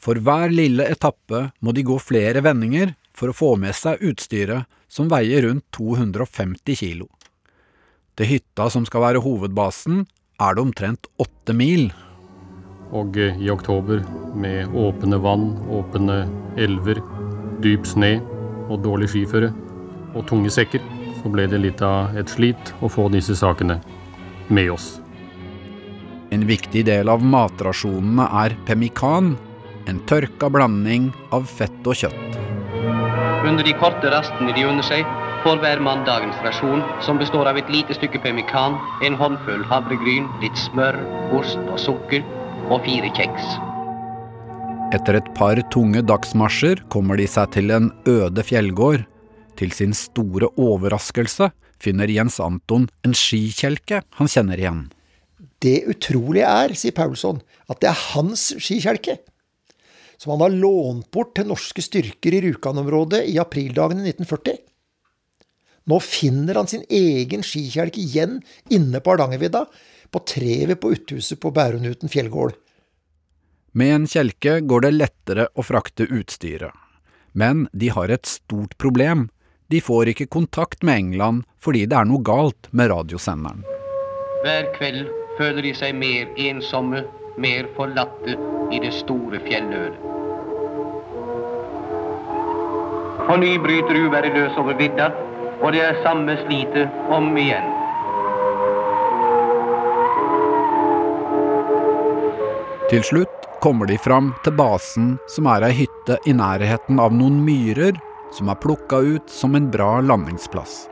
[0.00, 4.66] For hver lille etappe må de gå flere vendinger for å få med seg utstyret
[4.90, 7.06] som veier rundt 250 kilo.
[8.18, 10.06] Til hytta som skal være hovedbasen,
[10.40, 11.90] er det omtrent åtte mil.
[12.96, 14.02] Og eh, i oktober,
[14.34, 16.24] med åpne vann, åpne
[16.58, 16.98] elver,
[17.62, 18.16] dyp sne
[18.70, 19.50] og dårlig skiføre
[20.14, 20.82] og tunge sekker,
[21.20, 23.80] så ble det litt av et slit å få disse sakene
[24.48, 24.96] med oss.
[26.30, 29.34] En viktig del av matrasjonene er pemmikan,
[29.90, 32.38] en tørka blanding av fett og kjøtt.
[33.46, 35.06] Under de korte rastene de unner seg,
[35.44, 40.28] får hver mann dagens rasjon, som består av et lite stykke pemmikan, en håndfull havregryn,
[40.44, 41.00] litt smør,
[41.38, 42.22] ost og sukker
[42.68, 43.56] og fire kjeks.
[44.90, 49.04] Etter et par tunge dagsmarsjer kommer de seg til en øde fjellgård.
[49.54, 54.80] Til sin store overraskelse finner Jens Anton en skikjelke han kjenner igjen.
[55.62, 57.38] Det utrolige er, sier Paulsson,
[57.70, 59.14] at det er hans skikjelke.
[60.18, 64.58] Som han har lånt bort til norske styrker i Rjukan-området i aprildagene 1940.
[65.86, 68.40] Nå finner han sin egen skikjelke igjen
[68.74, 69.62] inne på Hardangervidda,
[70.10, 72.58] på treet på uthuset på Bærumnuten fjellgård.
[73.72, 76.74] Med en kjelke går det lettere å frakte utstyret.
[77.32, 79.28] Men de har et stort problem.
[79.70, 83.62] De får ikke kontakt med England fordi det er noe galt med radiosenderen.
[84.42, 85.06] Hver kveld
[85.38, 87.04] føler de seg mer ensomme,
[87.38, 88.34] mer forlatte
[88.74, 90.06] i det store fjelløret.
[93.28, 95.12] På ny bryter uværet løs over vidda,
[95.62, 97.76] og det er samme slitet om igjen.
[102.90, 107.42] Til slutt kommer de fram til basen, som er ei hytte i nærheten av noen
[107.44, 107.98] myrer
[108.32, 110.86] som er plukka ut som en bra landingsplass.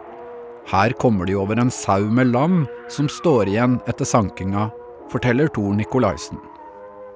[0.69, 4.69] Her kommer de over en sau med lam som står igjen etter sankinga,
[5.09, 6.41] forteller Tor Nikolaisen.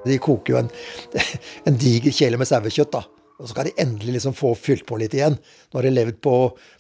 [0.07, 0.71] De koker jo en,
[1.69, 3.05] en diger kjele med sauekjøtt, da.
[3.37, 5.37] Og så skal de endelig liksom få fylt på litt igjen.
[5.37, 6.37] Nå har de levd på,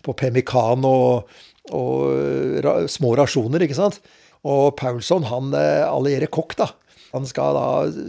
[0.06, 1.28] på pemmikan og,
[1.74, 4.00] og ra, små rasjoner, ikke sant.
[4.48, 6.72] Og Paulsson han eh, allierer kokk, da.
[7.12, 7.66] Han skal da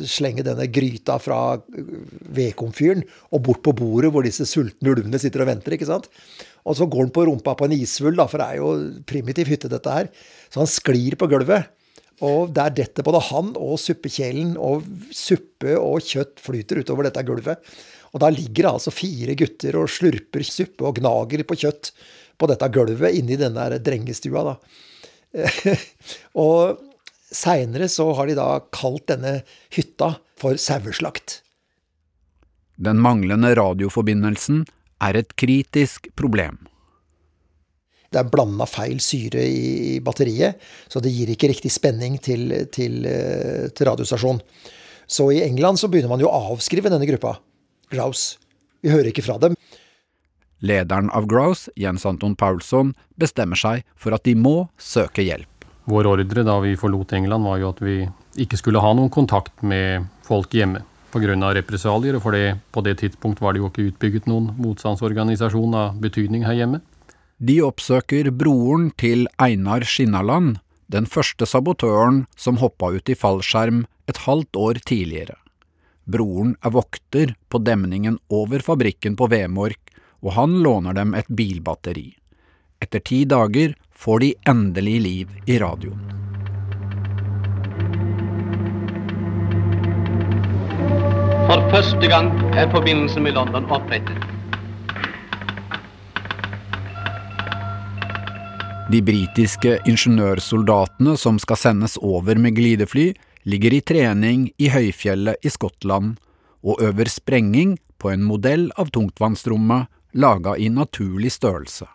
[0.08, 1.58] slenge denne gryta fra
[2.34, 3.04] vedkomfyren
[3.36, 5.76] og bort på bordet hvor disse sultne ulvene sitter og venter.
[5.76, 6.08] ikke sant?
[6.63, 8.70] Og så går han på rumpa på en isvull, da, for det er jo
[9.10, 10.12] primitiv hytte, dette her.
[10.48, 11.68] Så han sklir på gulvet.
[12.24, 17.76] Og der detter både han og suppekjelen, og suppe og kjøtt flyter utover dette gulvet.
[18.13, 21.92] Og da ligger det altså fire gutter og slurper suppe og gnager på kjøtt
[22.39, 24.56] på dette gulvet inni den der drengestua, da.
[26.44, 26.92] og
[27.36, 29.41] seinere så har de da kalt denne
[29.74, 31.41] hytta for saueslakt.
[32.76, 34.63] Den manglende radioforbindelsen
[35.04, 36.58] er et kritisk problem.
[38.13, 43.02] Det er blanda feil syre i batteriet, så det gir ikke riktig spenning til, til,
[43.10, 44.41] eh, til radiostasjonen.
[45.10, 47.39] Så i England så begynner man jo å avskrive denne gruppa,
[47.91, 48.38] Grouse.
[48.82, 49.58] Vi hører ikke fra dem.
[50.63, 55.53] Lederen av Grouse, Jens Anton Paulsson, bestemmer seg for at de må søke hjelp.
[55.86, 57.98] Vår ordre da vi forlot England var jo at vi
[58.39, 61.54] ikke skulle ha noen kontakt med folk hjemme pga.
[61.54, 66.46] represalier, for det, på det tidspunkt var det jo ikke utbygget noen motstandsorganisasjon av betydning
[66.46, 66.82] her hjemme.
[67.38, 74.24] De oppsøker broren til Einar Skinnaland, den første sabotøren som hoppa ut i fallskjerm et
[74.26, 75.38] halvt år tidligere.
[76.06, 79.80] Broren er vokter på demningen over fabrikken på Vemork,
[80.24, 82.13] og han låner dem et bilbatteri.
[82.84, 86.10] Etter ti dager får de endelig liv i radioen.
[91.48, 94.20] For første gang er forbindelsen med London opprettet.
[98.92, 103.13] De britiske ingeniørsoldatene som skal sendes over med glidefly,
[103.48, 106.18] ligger i trening i høyfjellet i Skottland
[106.63, 109.88] og øver sprenging på en modell av tungtvannsrommet
[110.20, 111.88] laga i naturlig størrelse.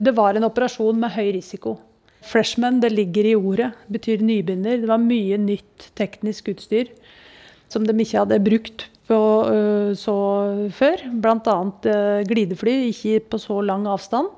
[0.00, 1.76] Det var en operasjon med høy risiko.
[2.24, 4.80] Freshman, det ligger i ordet, betyr nybegynner.
[4.80, 6.88] Det var mye nytt teknisk utstyr
[7.70, 10.16] som de ikke hadde brukt på, uh, så
[10.74, 11.04] før.
[11.22, 11.56] Bl.a.
[11.84, 14.32] Uh, glidefly, ikke på så lang avstand.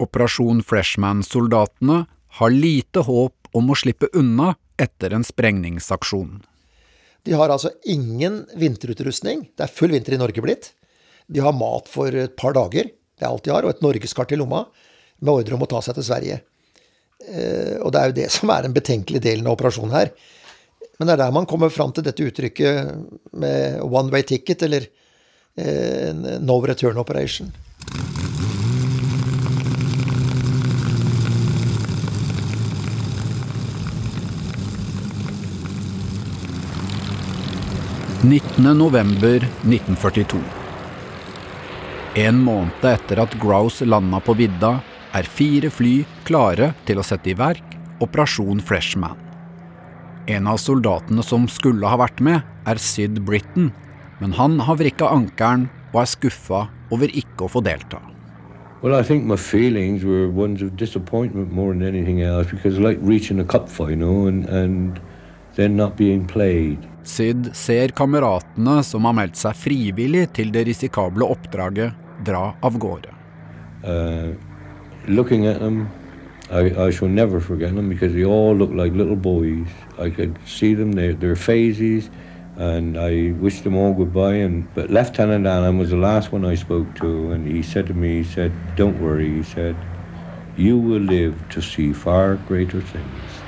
[0.00, 2.04] Operasjon Freshman-soldatene
[2.40, 6.38] har lite håp om å slippe unna etter en sprengningsaksjon.
[7.26, 9.50] De har altså ingen vinterutrustning.
[9.56, 10.70] Det er full vinter i Norge blitt.
[11.28, 12.88] De har mat for et par dager.
[13.20, 14.64] Det er alt de har, og et norgeskart i lomma
[15.20, 16.38] med ordre om å ta seg til Sverige.
[17.28, 20.14] Eh, og det er jo det som er den betenkelige delen av operasjonen her.
[20.96, 22.94] Men det er der man kommer fram til dette uttrykket
[23.40, 24.88] med one way ticket, eller
[25.60, 27.52] eh, no return operation.
[38.60, 40.59] november 1942.
[42.18, 44.80] En måned etter at Grouse landa på vidda,
[45.14, 49.14] er fire fly klare til å sette i verk Operasjon Freshman.
[50.26, 53.70] En av soldatene som skulle ha vært med, er Syd Britain,
[54.18, 58.02] men han har vrikka ankelen og er skuffa over ikke å få delta.
[58.82, 62.98] Well, I think my feelings were ones of disappointment more than anything else, because like
[63.02, 65.00] reaching a cup final and, and
[65.54, 66.90] then not being played.
[67.06, 73.08] Syd ser kameratene som har meldt seg frivillig til det risikable oppdraget, dra av gårde.
[73.84, 74.34] Uh,
[75.06, 75.88] looking at them,
[76.50, 79.66] I, I shall never forget them because they all look like little boys.
[79.98, 82.10] I could see them, their, their phases,
[82.56, 84.34] and I wished them all goodbye.
[84.34, 87.94] And But Lieutenant Allen was the last one I spoke to, and he said to
[87.94, 89.76] me, he said, don't worry, he said,
[90.56, 93.40] you will live to see far greater things.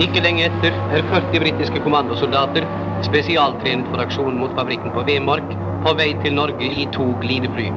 [0.00, 2.66] Ikke lenge etter er 40 britiske kommandosoldater,
[3.08, 5.52] spesialtrenet for aksjonen mot fabrikken på Vemork,
[5.84, 7.70] på vei til Norge i to glidefly.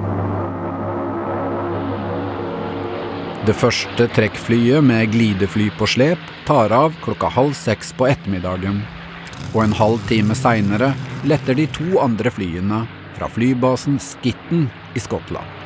[3.48, 8.84] Det første trekkflyet med glidefly på slep tar av klokka halv seks på ettermiddagen.
[9.56, 10.92] Og en halv time seinere
[11.26, 12.84] letter de to andre flyene
[13.16, 15.58] fra flybasen Skitten i Skottland.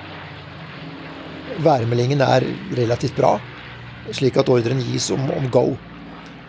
[1.65, 2.47] Værmeldingen er
[2.77, 3.35] relativt bra,
[4.15, 5.67] slik at ordren gis om, om go.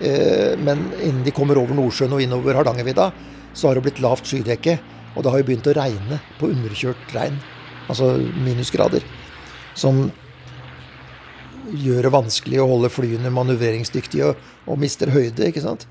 [0.00, 3.11] Eh, men innen de kommer over Nordsjøen og innover Hardangervidda,
[3.56, 4.78] så har det blitt lavt skydekke.
[5.16, 7.38] Og det har jo begynt å regne på underkjørt regn,
[7.88, 8.12] altså
[8.44, 9.04] minusgrader.
[9.76, 10.11] Som
[11.72, 15.48] gjør det vanskelig å holde flyene manøvreringsdyktige og, og mister høyde.
[15.48, 15.88] ikke sant?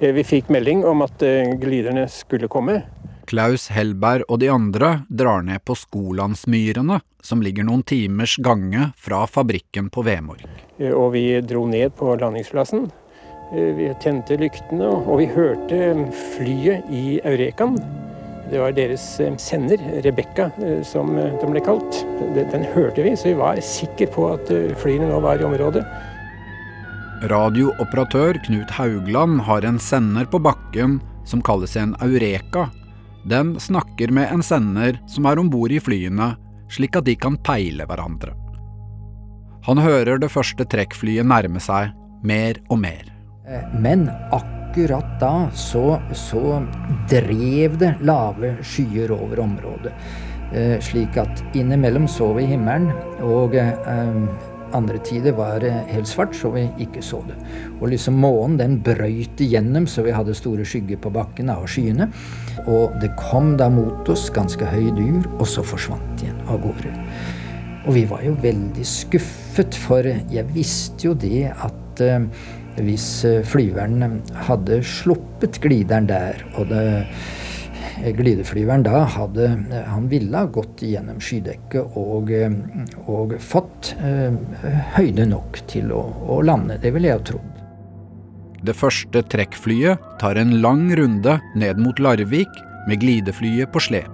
[0.00, 1.22] Vi fikk melding om at
[1.60, 2.80] gliderne skulle komme.
[3.26, 9.24] Klaus Hellberg og de andre drar ned på Skolandsmyrene, som ligger noen timers gange fra
[9.30, 10.44] fabrikken på Vemork.
[10.92, 12.88] Og vi dro ned på landingsplassen.
[13.54, 15.78] Vi tente lyktene, og vi hørte
[16.34, 17.78] flyet i Eurekaen.
[18.50, 19.04] Det var deres
[19.40, 20.50] sender, Rebekka,
[20.84, 22.02] som de ble kalt.
[22.34, 25.84] Den hørte vi, så vi var sikre på at flyene nå var i området.
[27.30, 32.66] Radiooperatør Knut Haugland har en sender på bakken som kalles en Eureka.
[33.24, 36.34] Den snakker med en sender som er om bord i flyene,
[36.68, 38.34] slik at de kan peile hverandre.
[39.64, 43.08] Han hører det første trekkflyet nærme seg, mer og mer.
[43.80, 46.60] Men akkurat da så, så
[47.08, 49.94] drev det lave skyer over området.
[50.54, 52.92] Eh, slik at innimellom så vi himmelen,
[53.24, 54.20] og eh,
[54.74, 57.36] andre tider var det helt svart, så vi ikke så det.
[57.80, 62.08] Og liksom månen den brøyt igjennom, så vi hadde store skygger på bakken av skyene.
[62.64, 66.92] Og det kom da mot oss ganske høy dur, og så forsvant igjen av gårde.
[67.84, 72.28] Og vi var jo veldig skuffet, for jeg visste jo det at eh,
[72.84, 73.08] hvis
[73.46, 76.86] flyveren hadde sluppet glideren der, og det
[78.16, 79.48] glideflyveren da hadde
[79.88, 82.30] Han ville ha gått gjennom skydekket og,
[83.06, 84.34] og fått eh,
[84.96, 86.02] høyde nok til å,
[86.36, 86.78] å lande.
[86.82, 87.50] Det ville jeg ha trodd.
[88.64, 92.48] Det første trekkflyet tar en lang runde ned mot Larvik
[92.88, 94.10] med glideflyet på slep.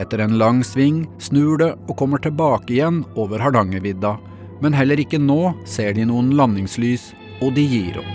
[0.00, 4.16] Etter en lang sving snur det og kommer tilbake igjen over Hardangervidda,
[4.64, 7.10] men heller ikke nå ser de noen landingslys,
[7.44, 8.12] og de gir opp.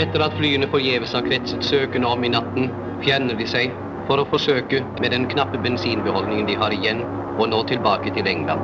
[0.00, 2.68] Etter at flyene forgjeves har kretset søkende om i natten,
[3.04, 3.74] fjerner de seg
[4.08, 7.02] for å forsøke med den knappe bensinbeholdningen de har igjen,
[7.38, 8.62] å nå tilbake til England.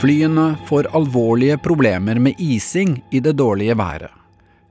[0.00, 4.14] Flyene får alvorlige problemer med ising i det dårlige været.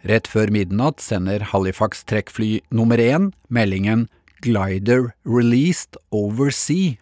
[0.10, 4.08] Rett før midnatt sender Halifax trekkfly nummer én meldingen
[4.42, 6.98] 'Glider released over sea'.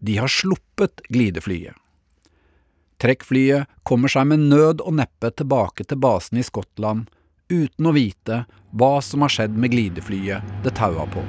[0.00, 1.74] De har sluppet glideflyet.
[3.00, 7.08] Trekkflyet kommer seg med nød og neppe tilbake til basen i Skottland,
[7.50, 11.24] uten å vite hva som har skjedd med glideflyet det taua på.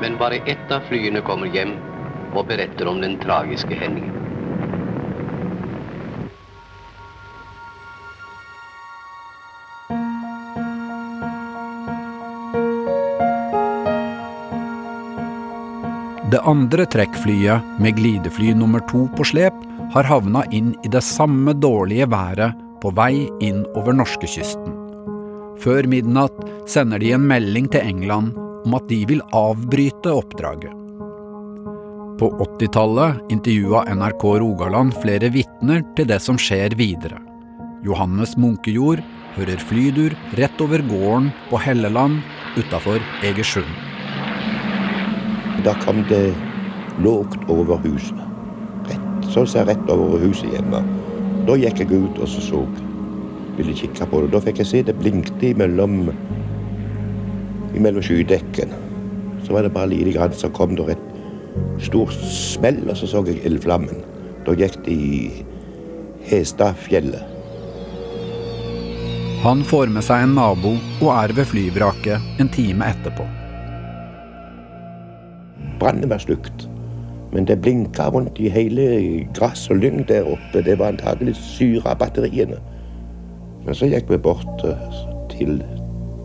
[0.00, 1.74] Men bare ett av flyene kommer hjem
[2.34, 4.14] og beretter om den tragiske hendingen.
[16.28, 19.54] Det andre trekkflyet, med glidefly nummer to på slep,
[19.94, 24.74] har havna inn i det samme dårlige været på vei inn over norskekysten.
[25.58, 26.36] Før midnatt
[26.70, 28.36] sender de en melding til England
[28.66, 30.74] om at de vil avbryte oppdraget.
[32.18, 37.20] På 80-tallet intervjua NRK Rogaland flere vitner til det som skjer videre.
[37.86, 39.04] Johannes Munkejord
[39.36, 42.18] hører flydur rett over gården på Helleland
[42.58, 43.70] utafor Egersund.
[45.62, 46.34] Da kom det
[47.02, 48.18] lågt over huset.
[48.90, 50.82] Rett, så å si rett over huset hjemme.
[51.48, 52.58] Da gikk jeg ut og så, så
[53.56, 54.32] ville kikke på det.
[54.34, 56.10] Da fikk jeg se det blinkte imellom,
[57.72, 58.74] imellom skydekken.
[59.46, 61.08] Så var det bare lite grann, så kom det et
[61.80, 64.04] stort smell, og så så jeg ildflammen.
[64.44, 65.44] Da gikk det i
[66.28, 67.24] Hestadfjellet.
[69.40, 73.24] Han får med seg en nabo og er ved flyvraket en time etterpå.
[75.80, 76.67] Brannen var slukt.
[77.32, 78.84] Men det blinka rundt i hele
[79.36, 80.62] gress og lyng der oppe.
[80.64, 82.60] Det var antagelig syre av batteriene.
[83.66, 84.64] Men så gikk vi bort
[85.32, 85.60] til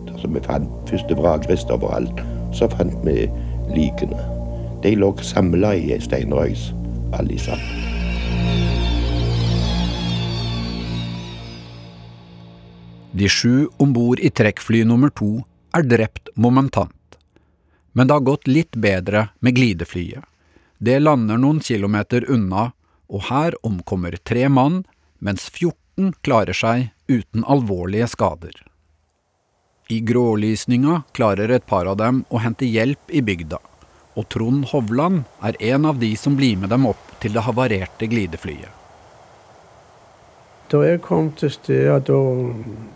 [0.08, 2.22] altså Vi fant første vrakrist overalt.
[2.52, 3.28] Så fant vi
[3.74, 4.20] likene.
[4.82, 6.70] De lå samla i ei steinrøys,
[7.12, 7.84] alle sammen.
[13.14, 17.18] De sju om bord i trekkfly nummer to er drept momentant.
[17.92, 20.33] Men det har gått litt bedre med glideflyet.
[20.78, 22.72] Det lander noen kilometer unna,
[23.08, 24.82] og her omkommer tre mann,
[25.18, 28.54] mens 14 klarer seg uten alvorlige skader.
[29.92, 33.60] I grålysninga klarer et par av dem å hente hjelp i bygda,
[34.16, 38.08] og Trond Hovland er en av de som blir med dem opp til det havarerte
[38.08, 38.72] glideflyet.
[40.72, 42.18] Da jeg kom til stedet, da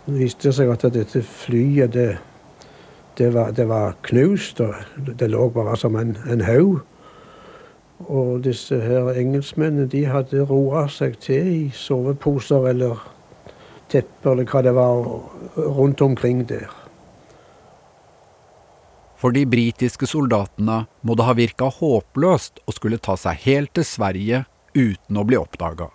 [0.09, 2.09] viste det seg at dette flyet det,
[3.19, 4.59] det, var, det var, knust.
[4.59, 6.81] og Det lå bare som en, en haug.
[8.07, 13.01] Og disse her engelskmennene de hadde roa seg til i soveposer eller
[13.91, 15.01] tepper eller hva det var
[15.79, 16.69] rundt omkring der.
[19.19, 23.83] For de britiske soldatene må det ha virka håpløst å skulle ta seg helt til
[23.83, 24.45] Sverige
[24.77, 25.89] uten å bli oppdaga.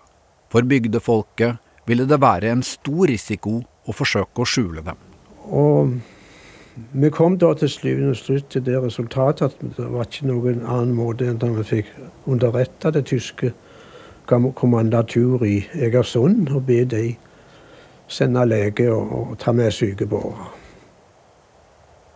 [0.53, 1.57] For bygdefolket
[1.89, 5.01] ville det være en stor risiko å forsøke å skjule dem.
[5.49, 5.97] Og
[6.75, 10.64] vi kom da til syvende og slutt til det resultatet at det var ikke noen
[10.64, 11.93] annen måte enn at vi fikk
[12.27, 13.53] underretta det tyske
[14.27, 17.05] kommandatur i Egersund og be de
[18.09, 20.51] sende lege og, og ta med sykebårer.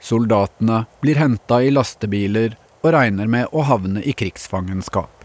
[0.00, 5.24] Soldatene blir henta i lastebiler og regner med å havne i krigsfangenskap.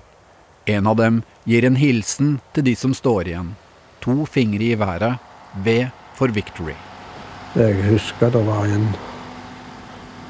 [0.65, 3.53] En av dem gir en hilsen til de som står igjen.
[4.03, 5.19] To fingre i været.
[5.53, 6.75] V for victory.
[7.55, 8.87] Jeg husker det var en,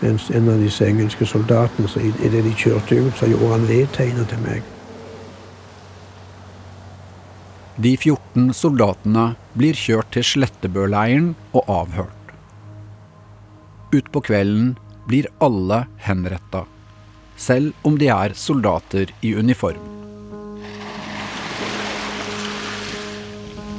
[0.04, 4.30] en, en av disse engelske soldatene så idet de kjørte ut, så gjorde han V-tegnet
[4.32, 4.70] til meg.
[7.84, 12.34] De 14 soldatene blir kjørt til Slettebøleiren og avhørt.
[13.94, 14.76] Utpå kvelden
[15.10, 16.64] blir alle henretta,
[17.36, 19.90] selv om de er soldater i uniform.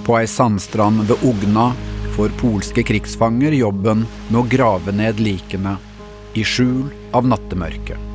[0.05, 1.71] På ei sandstrand ved Ogna
[2.17, 5.79] får polske krigsfanger jobben med å grave ned likene,
[6.35, 8.11] i skjul av nattemørket.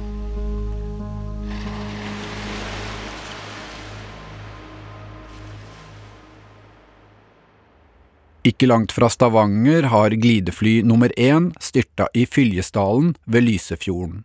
[8.49, 14.23] Ikke langt fra Stavanger har glidefly nummer én styrta i Fyljesdalen ved Lysefjorden.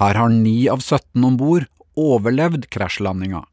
[0.00, 3.44] Her har ni av 17 om bord overlevd krasjlandinga.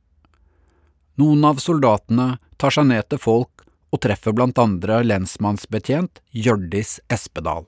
[1.19, 7.67] Noen av soldatene tar seg ned til folk og treffer blant andre lensmannsbetjent Hjørdis Espedal.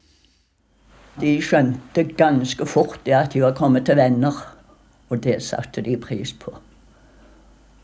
[1.19, 4.35] De skjønte ganske fort det at de var kommet til venner,
[5.11, 6.53] og det satte de pris på.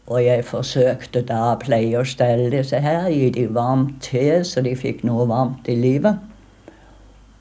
[0.08, 4.64] Og jeg forsøkte da å pleie og stelle disse her, gi dem varmt te så
[4.64, 6.22] de fikk noe varmt i livet.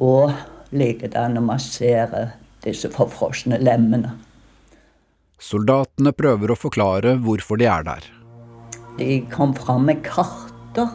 [0.03, 0.34] Og
[0.74, 2.32] likedan å massere
[2.66, 4.16] disse forfrosne lemmene.
[5.39, 8.07] Soldatene prøver å forklare hvorfor de er der.
[8.99, 10.91] De kom fram med karter.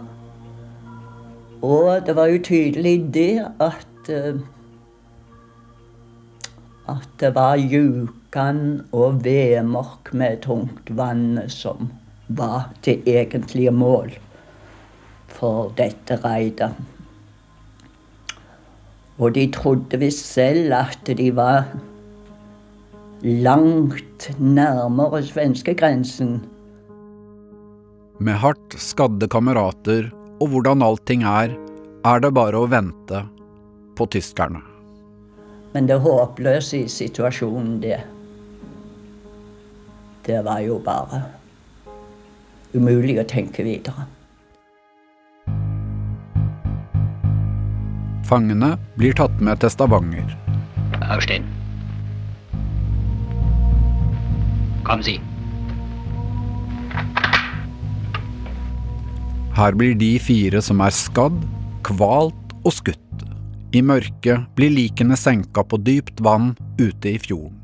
[1.61, 4.41] Og det var jo tydelig det at uh,
[6.91, 11.91] At det var Jukan og Vemork med tungt vann som
[12.27, 14.11] var det egentlige mål
[15.31, 16.71] for dette raidet.
[19.21, 21.69] Og de trodde visst selv at de var
[23.21, 26.39] langt nærmere svenskegrensen.
[28.21, 30.09] Med hardt skadde kamerater
[30.41, 31.53] og hvordan allting er,
[32.05, 33.21] er det bare å vente
[33.97, 34.70] på tyskerne.
[35.73, 38.01] Men det håpløse i situasjonen, det
[40.25, 41.23] det var jo bare
[42.77, 44.05] umulig å tenke videre.
[48.29, 50.29] Fangene blir tatt med til Stavanger.
[51.11, 51.47] Austin.
[54.87, 55.17] Kom, si.
[59.57, 61.41] Her blir de fire som er skadd,
[61.83, 63.10] kvalt og skutt.
[63.71, 67.57] I mørket blir likene senka på dypt vann ute i fjorden.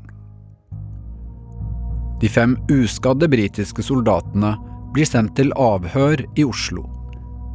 [2.18, 4.54] De fem uskadde britiske soldatene
[4.94, 6.86] blir sendt til avhør i Oslo.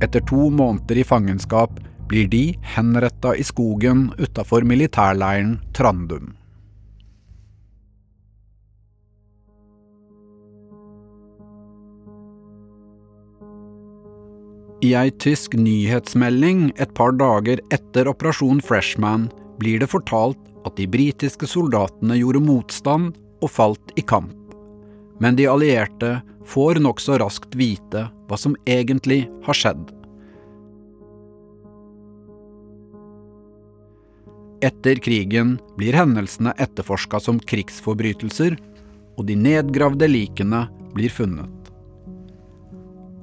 [0.05, 1.81] Etter to måneder i fangenskap
[2.11, 2.45] blir de
[2.75, 6.31] henretta i skogen utafor militærleiren Trandum.
[14.83, 19.29] I ei tysk nyhetsmelding et par dager etter operasjon Freshman
[19.61, 24.33] blir det fortalt at de britiske soldatene gjorde motstand og falt i kamp
[25.23, 29.83] men de allierte får nokså raskt vite hva som egentlig har skjedd.
[34.63, 38.55] Etter krigen blir hendelsene etterforska som krigsforbrytelser,
[39.15, 40.65] og de nedgravde likene
[40.95, 41.62] blir funnet.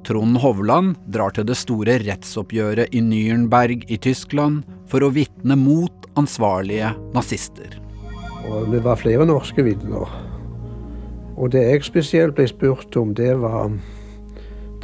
[0.06, 6.08] Trond Hovland drar til det store rettsoppgjøret i Nürnberg i Tyskland for å vitne mot
[6.18, 7.76] ansvarlige nazister.
[8.48, 10.08] Og det var flere norske vitner.
[11.36, 13.70] Og det jeg spesielt ble spurt om, det var,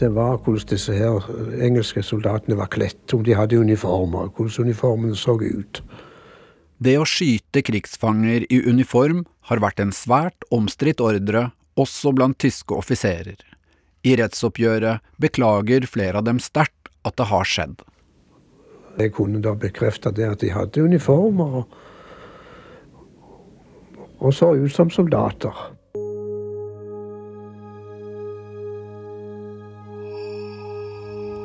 [0.00, 1.24] det var hvordan disse her
[1.64, 3.04] engelske soldatene var kledt.
[3.12, 5.82] Om de hadde uniformer, hvordan uniformene så ut.
[6.76, 12.76] Det å skyte krigsfanger i uniform har vært en svært omstridt ordre, også blant tyske
[12.76, 13.55] offiserer.
[14.06, 17.80] I rettsoppgjøret beklager flere av dem sterkt at det har skjedd.
[18.96, 21.74] Jeg kunne da bekrefte det at de hadde uniformer og,
[24.22, 25.52] og så ut som soldater.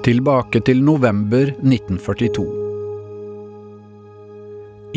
[0.05, 2.47] Tilbake til november 1942.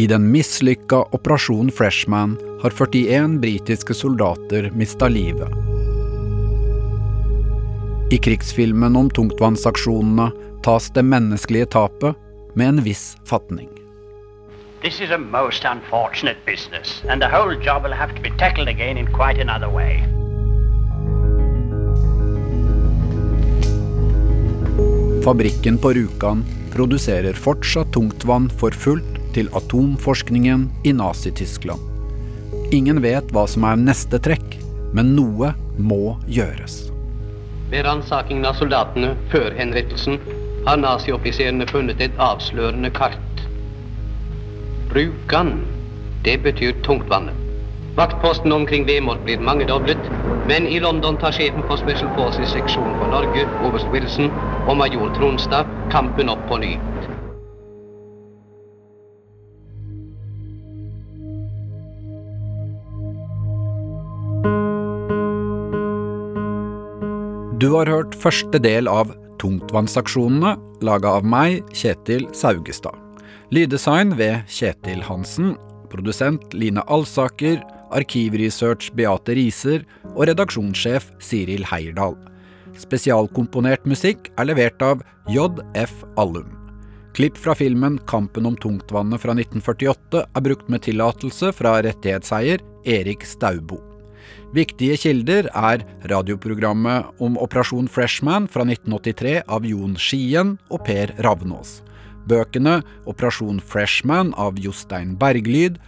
[0.01, 5.74] I den mislykka Operasjon Freshman har 41 britiske soldater mista livet.
[8.11, 10.31] I krigsfilmen om tungtvannsaksjonene
[10.63, 12.17] tas det menneskelige tapet
[12.55, 13.69] med en viss fatning.
[14.83, 18.69] This is a most unfortunate business, and the whole job will have to be tackled
[18.69, 20.05] again in quite another way.
[25.25, 31.81] Fabrikken på Rjukan produserer fortsatt tungtvann for fullt til atomforskningen i Nazi-Tyskland.
[32.73, 34.59] Ingen vet hva som er neste trekk,
[34.93, 36.94] men noe må gjøres.
[37.71, 40.19] Ved ransakingen av soldatene før henrettelsen
[40.67, 43.45] har nazioffiserene funnet et avslørende kart.
[44.95, 45.55] Rjukan,
[46.25, 47.41] det betyr tungtvannet.
[47.97, 50.11] Vaktposten omkring Vemork blir mangedoblet,
[50.45, 54.33] men i London tar sjefen for Special Forces seksjon for Norge, oberst Wilson,
[54.67, 56.73] og major Tronstad kampen opp på ny.
[67.75, 69.09] Du har hørt første del av
[69.43, 70.53] Tungtvannsaksjonene,
[70.87, 72.95] laga av meg, Kjetil Saugestad.
[73.51, 75.57] Lyddesign ved Kjetil Hansen.
[75.91, 77.57] Produsent Line Alsaker.
[77.91, 79.83] Arkivresearch Beate Riser.
[80.13, 82.15] Og redaksjonssjef Siril Heierdal.
[82.79, 85.03] Spesialkomponert musikk er levert av
[85.35, 86.53] JF Allum.
[87.19, 93.27] Klipp fra filmen Kampen om tungtvannet fra 1948 er brukt med tillatelse fra rettighetseier Erik
[93.27, 93.83] Staubo.
[94.55, 101.81] Viktige kilder er radioprogrammet om Operasjon Freshman fra 1983 av Jon Skien og Per Ravnås.
[102.31, 102.77] Bøkene
[103.11, 105.81] Operasjon Freshman av Jostein Berglyd,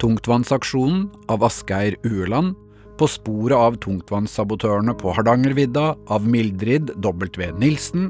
[0.00, 2.54] Tungtvannsaksjonen av Asgeir Ueland,
[2.96, 7.50] På sporet av tungtvannssabotørene på Hardangervidda av Mildrid W.
[7.60, 8.06] Nilsen,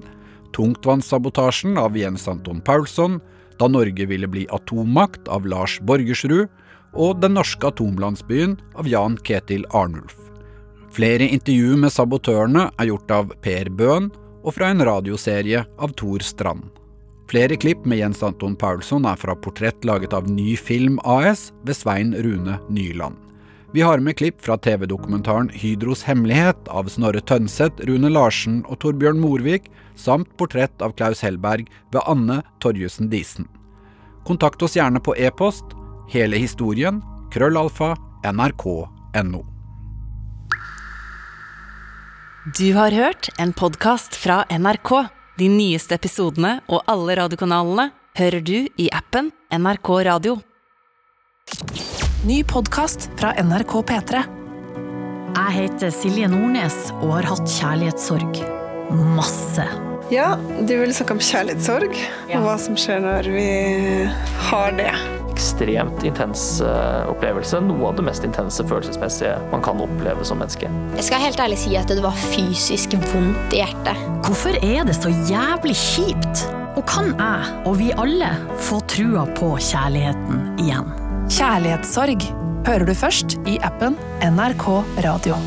[0.54, 3.18] Tungtvannssabotasjen av Jens Anton Paulsson,
[3.58, 6.46] Da Norge ville bli atommakt av Lars Borgersrud,
[6.96, 10.16] og Den norske atomlandsbyen av Jan Ketil Arnulf.
[10.96, 14.08] Flere intervju med sabotørene er gjort av Per Bøhn
[14.46, 16.64] og fra en radioserie av Tor Strand.
[17.28, 21.76] Flere klipp med Jens Anton Paulsson er fra portrett laget av Ny Film AS ved
[21.76, 23.18] Svein Rune Nyland.
[23.74, 29.20] Vi har med klipp fra TV-dokumentaren Hydros hemmelighet av Snorre Tønseth, Rune Larsen og Torbjørn
[29.20, 29.66] Morvik,
[30.00, 33.50] samt portrett av Klaus Hellberg ved Anne Torjussen Disen.
[34.24, 35.75] Kontakt oss gjerne på e-post
[36.08, 37.02] hele historien
[37.34, 37.94] krøllalfa
[38.32, 39.42] nrk.no.
[42.58, 44.92] Du har hørt en podkast fra NRK.
[45.38, 50.38] De nyeste episodene og alle radiokanalene hører du i appen NRK Radio.
[52.26, 54.22] Ny podkast fra NRK P3.
[55.36, 58.40] Jeg heter Silje Nordnes og har hatt kjærlighetssorg.
[59.18, 59.66] Masse.
[60.14, 61.98] Ja, du vil snakke om kjærlighetssorg
[62.30, 63.46] og hva som skjer når vi
[64.48, 64.92] har det.
[65.36, 67.60] Ekstremt intens eh, opplevelse.
[67.66, 70.70] Noe av det mest intense følelsesmessige man kan oppleve som menneske.
[70.96, 74.00] Jeg skal helt ærlig si at det var fysisk vondt i hjertet.
[74.24, 76.46] Hvorfor er det så jævlig kjipt?
[76.76, 78.32] Og kan jeg, og vi alle,
[78.68, 80.90] få trua på kjærligheten igjen?
[81.32, 82.26] Kjærlighetssorg
[82.66, 84.68] hører du først i appen NRK
[85.04, 85.40] Radio.